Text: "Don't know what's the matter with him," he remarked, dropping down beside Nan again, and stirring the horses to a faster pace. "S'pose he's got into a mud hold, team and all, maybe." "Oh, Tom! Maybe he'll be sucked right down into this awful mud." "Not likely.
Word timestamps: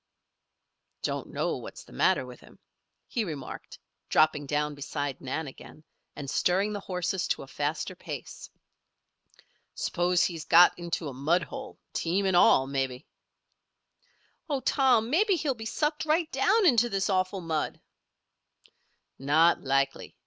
"Don't 1.03 1.27
know 1.29 1.57
what's 1.57 1.83
the 1.83 1.93
matter 1.93 2.25
with 2.25 2.39
him," 2.39 2.57
he 3.07 3.23
remarked, 3.23 3.77
dropping 4.09 4.47
down 4.47 4.73
beside 4.73 5.21
Nan 5.21 5.45
again, 5.45 5.83
and 6.15 6.27
stirring 6.27 6.73
the 6.73 6.79
horses 6.79 7.27
to 7.27 7.43
a 7.43 7.47
faster 7.47 7.93
pace. 7.95 8.49
"S'pose 9.75 10.23
he's 10.23 10.43
got 10.45 10.73
into 10.79 11.07
a 11.07 11.13
mud 11.13 11.43
hold, 11.43 11.77
team 11.93 12.25
and 12.25 12.35
all, 12.35 12.65
maybe." 12.65 13.05
"Oh, 14.49 14.61
Tom! 14.61 15.11
Maybe 15.11 15.35
he'll 15.35 15.53
be 15.53 15.67
sucked 15.67 16.05
right 16.05 16.31
down 16.31 16.65
into 16.65 16.89
this 16.89 17.07
awful 17.07 17.41
mud." 17.41 17.79
"Not 19.19 19.61
likely. 19.63 20.15